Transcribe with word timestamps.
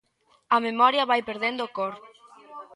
A 0.55 0.57
memoria 0.67 1.09
vai 1.11 1.21
perdendo 1.29 1.71
cor. 1.75 1.93